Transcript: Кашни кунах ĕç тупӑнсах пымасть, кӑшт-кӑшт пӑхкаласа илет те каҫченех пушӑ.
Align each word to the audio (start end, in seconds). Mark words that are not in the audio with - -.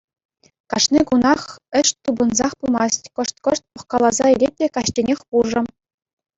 Кашни 0.71 0.99
кунах 1.09 1.41
ĕç 1.79 1.87
тупӑнсах 2.03 2.53
пымасть, 2.59 3.09
кӑшт-кӑшт 3.15 3.63
пӑхкаласа 3.73 4.25
илет 4.35 4.53
те 4.59 4.67
каҫченех 4.75 5.19
пушӑ. 5.29 5.61